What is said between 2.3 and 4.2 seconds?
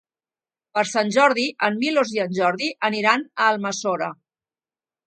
Jordi aniran a Almassora.